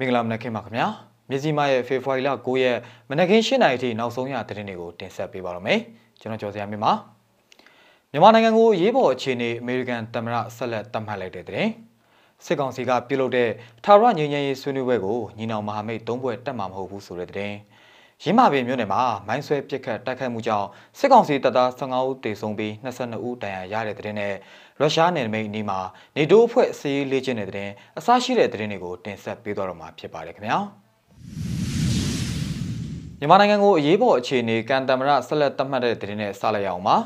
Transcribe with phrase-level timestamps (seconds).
[0.00, 0.88] မင်္ဂလာမနက်ခင်းပါခင်ဗျာ
[1.30, 2.78] မြစီမရဲ့ဖေဖော်ဝါရီလ9ရက်
[3.10, 5.80] မနက်ခင်း7:00နာရီထိနောက်ဆုံးရသတင်းတွေကိုတင်ဆက်ပေးပါတော့မယ်
[6.20, 6.92] ကျွန်တော်ကျော်စရာမြင့်ပါ
[8.12, 11.70] မြန်မာနိုင်ငံကိုရေးပေါ်အခြေအနေအမေရိကန်သမ္မတဆက်လက်တတ်မှတ်လိုက်တဲ့သတင်း
[12.44, 13.50] စစ်ကောင်စီကပြုလုပ်တဲ့
[13.84, 17.56] ထာဝရငြိမ်းချမ်းရေးဆွေးနွေးပွဲကိုညီနောင်မဟာမိတ်၃ဘွဲ့တက်မှာမဟုတ်ဘူးဆိုတဲ့သတင်း
[18.24, 20.66] ရင်းမာပင်မြို့နယ်မှာမိုင်းဆွဲပစ်ခတ်တိုက်ခိုက်မှုကြောင့်
[20.98, 24.34] စစ်ကောင်စီတပ်သား15ဦးသေဆုံးပြီး22ဦးဒဏ်ရာရတဲ့တဲ့နဲ့
[24.80, 25.78] ရုရှားနယ်နိမိတ်အနီးမှာ
[26.16, 30.58] နေတိုးအဖွဲ့စီးရေးလေ့ကျင့်တဲ့တဲ့အစရှိတဲ့တဲ့တွေကိုတင်ဆက်ပေးတော့မှာဖြစ်ပါတယ်ခင်ဗျာ
[33.20, 36.96] မြန်မာနိုင်ငံကိုအရေးပေါ်အခြေအနေကန်တမရဆက်လက်သတ်မှတ်တဲ့တဲ့နဲ့စလိုက်ရအောင်ပါ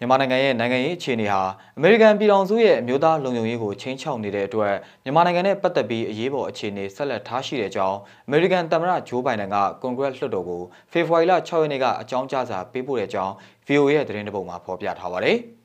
[0.00, 1.42] မြန်မာနိုင်ငံရဲ့နိုင်ငံရေးအခြေအနေဟာ
[1.76, 10.62] အမေရိကန်ပြည်ထောင်စုရဲ့အမျိုးသားလုံခြုံရေးကိုချင်းချောက်နေတဲ့အတွက်မြန်မာနိုင်ငံနဲ့ပတ်သက်ပြီးအရေးပေါ်အခြေအနေဆက်လက်ထားရှိတဲ့အကြောင်းအမေရိကန်သမ္မတဂျိုးဘိုင်ဒန်ကကွန်ဂရက်လွှတ်တော်ကို
[10.92, 13.32] ဖေဖော်ဝါရီလ6ရက်နေ့ကအကြောင်းကြားစာပေးပို့တဲ့အကြောင်း
[13.66, 15.38] VOA ရဲ့သတင်းတပုတ်မှာဖော်ပြထားပါတယ်။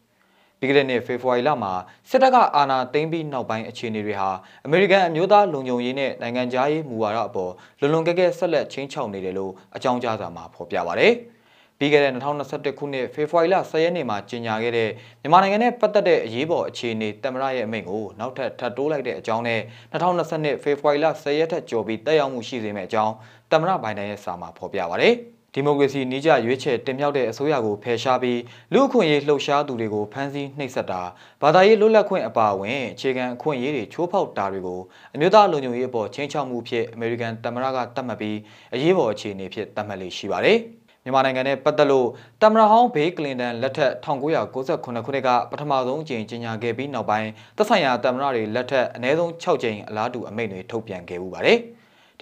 [0.63, 1.73] ပြီးခဲ့တဲ့နှစ်ဖေဖော်ဝါရီလမှာ
[2.09, 4.30] စစ်တပ်ကအာဏာသိမ်းပြီးနောက်ပိုင်းအခြေအနေတွေဟာ
[4.66, 11.14] အမေရိကန်အမျိုးသားလုံခြုံရေးနဲ့နိုင်ငံခြားရေးမူဝါဒအပေါ်လွန်လွန်ကဲကဲဆက်လက်ချင်းချောက်နေတယ်လို့အကြောင်းကြားစာမှာဖော်ပြပါတယ်။
[11.80, 14.89] ပြီးခဲ့တဲ့2021ခုနှစ်ဖေဖော်ဝါရီလ10ရက်နေ့မှာကြေညာခဲ့တဲ့
[15.22, 19.61] မြန်မာနိုင်ငံနဲ့ပတ်သက်တဲ့အရေးပေါ်အခြေအနေတမရရဲ့အမိန့်ကိုနောက်ထပ်ထပ်တိုးလိုက်တဲ့အကြောင်းနဲ့
[19.92, 23.14] 2022ဖေဖော်ဝါရီလ10ရက်ထက်ကျော်ပြီးတက်ရောက်မှုရှိစေမယ့်အကြောင်း
[23.52, 25.11] တမရဘိုင်ဒန်ရဲ့စာမှာဖော်ပြပါဗျ။
[25.55, 28.39] ဒီမိုကရေစီနှီးကြရွေးချယ်တင်မြှောက်တဲ့အစိုးရကိုဖယ်ရှားပြီး
[28.73, 31.01] လူအခွင့်အရေးလှုပ်ရှားသူတွေကိုဖမ်းဆီးနှိပ်စက်တာ
[31.41, 34.79] ဘာသာရေးလွတ်လပ်ခွင့်အပါအဝင်အခြေခံအခွင့်အရေးတွေချိုးဖောက်တာတွေကို
[35.15, 38.37] အမျိုးသားလုံခြုံရေးအပေါ်ချင်းချောက်မှုဖြစ်အမေရိကန်သမ္မတကတတ်မှတ်ပြီး
[38.73, 40.57] အရေးပေါ်အခြေအနေဖြစ်တတ်မှတ်လေးရှိပါတယ်။
[41.03, 42.07] မြန်မာနိုင်ငံနဲ့ပတ်သက်လို့
[42.41, 51.59] တမရဟောင်းဘေးကလင်တန်လက်ထက်1998ခုနှစ်ကပထမဆုံးအကြိမ်ကြေညာခဲ့ပြီးနောက်ပိုင်းသက်ဆိုင်ရာတမရတွေလက်ထက်အနည်းဆုံး6ကြိမ်အလားတူအမိန့်တွေထုတ်ပြန်ခဲ့မှုပါတယ်။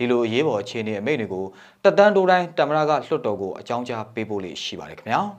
[0.01, 1.45] ဒီလိုအရေးပေါ်အခြေအနေအမိန့်တွေကို
[1.83, 5.21] တက်တန်းတိုးတိုင်းတမရကလွှတ်တော်ကိုအကြောင်းကြားပေးဖို့လေးရှိပါတယ်ခင်ဗျာ။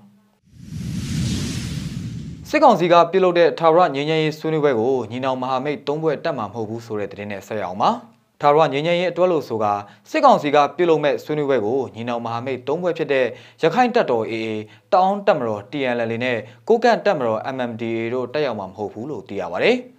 [2.48, 7.90] စစ်ကောင်စီကပြုလုပ်တဲ့ထာဝရငြိမ်းချမ်းရေးဆွေးနွေးပွဲကိုညီနောင်မဟာမိတ်၃ဘွဲ့တက်မှာမဟုတ်ဘူးဆိုတဲ့သတင်းနဲ့ဆက်ရအောင်ပါ။
[8.40, 9.66] ထာဝရငြိမ်းချမ်းရေးအတွက်လို့ဆိုက
[10.10, 13.26] စစ်ကောင်စီကပြုလုပ်မဲ့ဆွေးနွေးပွဲကိုညီနောင်မဟာမိတ်၃ဘွဲ့ဖြစ်တဲ့
[13.62, 14.48] ရခိုင်တပ်တော် AA
[14.94, 16.38] တောင်းတပ်မတော် TNL နဲ့
[16.68, 19.72] ကိုကန့်တပ်မတော် MMDA တို့တက်ရောက်မှာမဟုတ်ဘူးလို့သိရပါဗျ။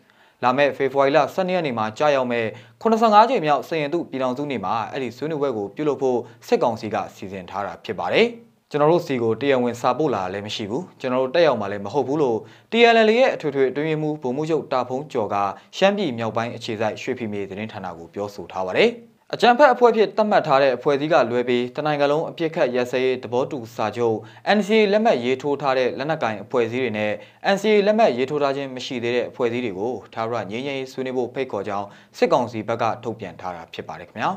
[0.44, 2.46] လာမယ့်ဖေဖော်ဝါရီလ12ရက်နေ့မှာကြာရောက်မဲ့
[2.82, 6.18] 85ကြိမ်မြောက်စည်ရင်သူပြည်တော်စုနေ့မှာအဲ့ဒီဆွေးနွေးပွဲကိုပြုလုပ်ဖို့
[6.48, 8.28] စစ်ကောင်စီကစီစဉ်ထားတာဖြစ်ပါတယ်။
[8.72, 12.38] ကျွန်တော်တို့စီကိုတရားဝင်စာပို့လာလည်းမရှိဘူးကျွန်တော်တို့တက်ရောက်မှလည်းမဟုတ်ဘူးလို့
[12.72, 15.36] TNL ရဲ့အထွေထွေအတွင်းရေးမှူးဗိုလ်မှူးချုပ်တာဖုံးကျော်က
[15.78, 18.90] ရှမ်းပြည်မြောက်ပိုင်းအခြေစိုက်ရွှေဖီမြေသတင်းဌာနကိုပြောဆိုထားပါတယ်
[19.36, 24.18] အကြံဖက်အဖွဲ့ဖြစ်သတ်မှတ်ထားတဲ့အဖွဲ့အစည်းကလွဲပြီးတနိုင်ငံလုံးအပြစ်ခတ်ရစဲရေးသဘောတူစာချုပ်
[24.58, 27.12] NCA လက်မှတ်ရေးထိုးထားတဲ့လက်နက်ကင်အဖွဲ့အစည်းတွေနဲ့
[27.54, 34.30] NCA လက်မှတ်ရေးထိုးထားခြင်းမရှိသေးတဲ့အဖွဲ့အစည်းတွေကိုထာဝရငြိမ်းချမ်းရေးဆွေးနွေးဖို့ဖိတ်ခေါ်ကြောင်းစစ်ကောင်စီဘက်ကထုတ်ပြန်ထားတာဖြစ်ပါတယ်ခင်ဗျာ။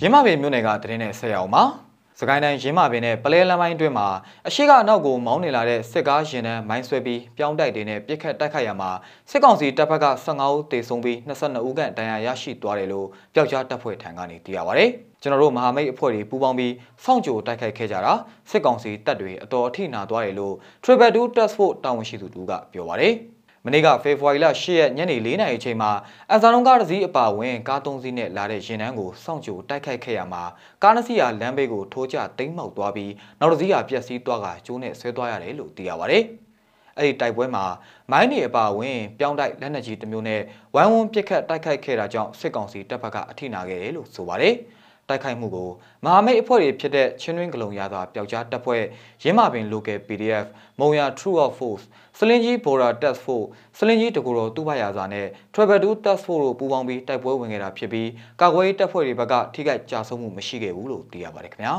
[0.00, 1.89] ရင်းမပင်မြို့နယ်ကတရင်နဲ့ဆက်ရအောင်ပါ
[2.22, 4.08] စကိုင်းတိုင်းရင်းမပင်နဲ့ပလဲလမ်းပိုင်းအတွင်းမှာ
[4.48, 8.90] အရှိကအနောက်ကိုမောင်းနေလာတဲ့စစ်ကားရင်တန်းမိုင်းဆွဲပြီးပြောင်းတိုက်တွေနဲ့ပြစ်ခတ်တိုက်ခိုက်ရမှာ
[9.30, 14.84] စစ်ကောင်စီတပ်ဖက်က15ဦးသေဆုံးပြီး22ဦးခန့်ဒဏ်ရာရရှိသွားတယ်လို့ပျောက်ကြားတပ်ဖွဲ့ထံကနေသိရပါဗျ။
[15.22, 16.72] ကျွန်တော်တို့မဟာမိတ်အဖွဲ့တွေပူးပေါင်းပြီး
[17.04, 18.12] စောင့်ကြိုတိုက်ခိုက်ခဲ့ကြတာ
[18.50, 20.54] စစ်ကောင်စီတပ်တွေအတော်အထိနာသွားတယ်လို့
[20.84, 23.08] Triple 2 Task Force တာဝန်ရှိသူတူကပြောပါဗျ။
[23.66, 25.90] မနေ့ကဖေဖော်ဝါရီလ10ရက်ညနေ4နာရီအချိန်မှာ
[26.32, 30.42] အဇာလုံးကားတစ်စီးအပါဝင်ကား၃စီးနဲ့လာတဲ့ရင်နှန်းကိုစောင့်ကြိုတိုက်ခိုက်ခဲ့ရမှာ
[30.82, 36.18] ကားနှစ်စီးဟာလမ်းဘေးကိုထိုးကျတိမ်းမှောက်သွားပြီးနောက်တစ်စီးဟာပျက်စီးသွားကကျိုးနဲ့ဆွဲသွားရတယ်လို့သိရပါဗျ။
[36.98, 37.64] အဲ့ဒီတိုက်ပွဲမှာ
[38.12, 40.40] မိုင်းနေအပါဝင်ပြောင်းတိုက်လက်နက်ကြီးတစ်မျိုးနဲ့
[40.74, 44.54] ဝိုင်းဝန်းပစ်ခတ်တိုက်ခိုက်ခဲ့တာကြောင့်စစ်ကောင်စီတပ်ဖက်ကအထိနာခဲ့တယ်လို့ဆိုပါတယ်။
[45.10, 45.70] တိုက်ခိုက်မှုကို
[46.04, 48.82] မဟာမိတ်အဖွဲ့တွေဖြစ်တဲ့ချင်းတွင်းကလုံရသာပျောက်ကြားတပ်ဖွဲ့
[49.22, 50.46] ရင်းမာပင် local PDF
[50.80, 51.84] မုံရ True of Force
[52.18, 53.48] စလင်ကြီး Bora Task Force
[53.78, 58.08] စလင်ကြီးတကူတော်တူပါရာစာနဲ့ Travel 2 Task Force တို့ပူးပေါင်းပြီးတိုက်ပွဲဝင်ခဲ့တာဖြစ်ပြီး
[58.40, 61.74] ကာကွယ်ရေးတပ်ဖွဲ့တွေဘက်ကထိခိုက်ကြဆုံးမှုမရှိခဲ့ဘူးလို့သိရပါတယ်ခင်ဗျာ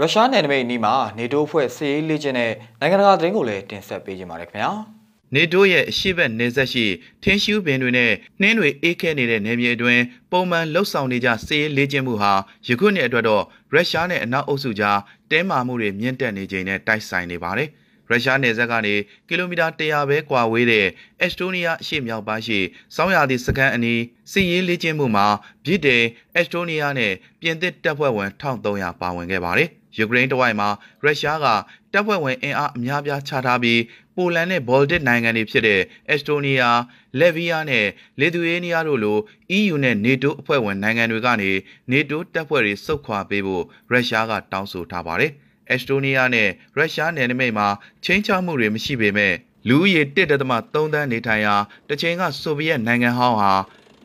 [0.00, 4.72] ရုရှားနယ်နိမိတ်နီးမှာနေတိုးဖွဲ့စစ်ရေးလေ့ကျင့်တဲ့နိုင်ငံတကာသတင်းကိုလည်းတင်ဆက်ပေးကြပါမယ်ခင်ဗျာ။
[5.34, 6.86] နေတိုးရဲ့အရှိတ်နေဆက်ရှိ
[7.22, 12.32] ထင်းရှူးပင်တွေနဲ့နှင်းတွေအေးခဲနေတဲ့နယ်မြေအတွင်းပုံမှန်လှုပ်ဆောင်နေကြစေးလေးချင်းမှုဟာ
[12.66, 14.98] ယခုနှစ်အတွက်တော့ရုရှားနဲ့အနောက်အုပ်စုကြား
[15.30, 17.68] တဲမာမှုတွေမြင့်တက်နေချိန်နဲ့တိုက်ဆိုင်နေပါတယ်။
[18.08, 18.94] ရုရှားနယ်စပ်ကနေ
[19.28, 20.86] ကီလိုမီတာ100ပဲကွာဝေးတဲ့
[21.20, 22.58] အက်စတိုးနီးယားအရှေ့မြောက်ပိုင်းရှိ
[22.94, 24.00] စောင်းရသည့်စခန်းအနီး
[24.32, 25.26] စစ်ရေးလေ့ကျင့်မှုမှာ
[25.64, 26.04] ဗြိတိန်
[26.34, 30.68] အက်စတိုးနီးယားနဲ့ပြင်သစ်တပ်ဖွဲ့ဝင်1300ပါဝင်ခဲ့ပါတယ်။ ယူကရိန်းတဝိုက်မှာ
[31.02, 31.46] ရုရှားက
[31.92, 33.80] တပ်ဖွဲ့ဝင်အင်အားအများပြားချထားပြီး
[34.16, 36.78] ပိုလန်နဲ့ဘော်လ်တစ်နိုင်ငံတွေဖြစ်တဲ့အက်စတိုးနီးယား၊
[37.18, 37.86] လက်ဗီးယားနဲ့
[38.20, 39.18] လစ်သူယေးနီးယားတို့လို
[39.58, 41.50] EU နဲ့ NATO အဖွဲ့ဝင်နိုင်ငံတွေကနေ
[41.92, 45.32] NATO တပ်ဖွဲ့တွေစုခွာပေးဖို့ရုရှားကတောင်းဆိုထားပါတယ်။
[45.70, 47.68] အက်စတိုးနီးယားနဲ့ရုရှားနယ်နိမိတ်မှာ
[48.04, 49.34] ချင်းချောက်မှုတွေမရှိပေမဲ့
[49.68, 51.54] လူဦးရေ1.3သန်းနေထိုင်ရာ
[51.88, 53.52] တချိန်ကဆိုဗီယက်နိုင်ငံဟောင်းဟာ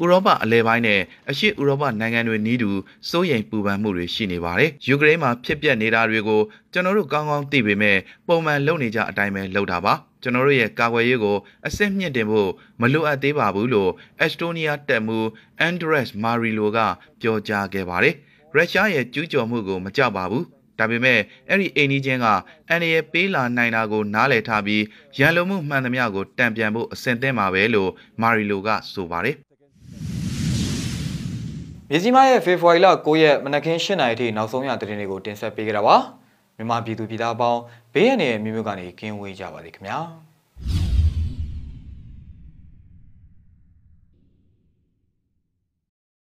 [0.02, 1.00] ဥရောပအလဲပိုင်းနဲ့
[1.30, 2.70] အရှေ့ဥရောပနိုင်ငံတွေနီးတူ
[3.10, 6.42] စိုးရိမ်ပူပန်မှုတွေရှိနေပါတယ်။ယူကရိန်းမှာဖြစ်ပျက်နေတာတွေကို
[6.74, 7.98] ကျွန်တော်တို့ကောင်းကောင်းသိပေမဲ့
[8.28, 12.50] ပုံမှန်လုပ်နေကြအတိုင်းပဲလုပ်တာပါ။ကျွန်တော်တို့ရဲ့ကာကွယ်ရေးကိုအစစ်မြင့်တင်ဖို့
[12.82, 15.28] မလိုအပ်သေးပါဘူးလို့အက်စတိုးနီးယားတပ်မှူး
[15.60, 16.80] အန်ဒရက်မာရီလိုက
[17.22, 18.16] ပြောကြားခဲ့ပါတယ်။
[18.56, 20.44] ရုရှားရဲ့ကျူးကျော်မှုကိုမကြောက်ပါဘူး။
[20.80, 22.28] ဒါပေမဲ့အဲ့ဒီအိမ်နီးချင်းက
[22.70, 24.84] အန်ရပေးလာနိုင်တာကိုနားလည်ထားပြီး
[25.20, 27.92] ရန်လိုမှုမှန်သမျှကိုတံပြန်ဖို့အဆင်သင့်ပါပဲလို့
[28.22, 29.38] မာရီလိုကဆိုပါတယ်။
[31.90, 35.96] မြေကြီးမရဲ့ဖေဖော်ဝါရီလ9ရက်မနက်ခင်း7:00နာရီထိနောက်ဆုံးရသတင်းတွေကိုတင်ဆက်ပေးကြတာပါ
[36.58, 37.62] မြန်မာပြည်သူပြည်သားအပေါင်း
[37.94, 40.00] ဘေးရန်ရဲ့မြို့မြို့ကနေကင်းဝေးကြပါစေခင်ဗျာ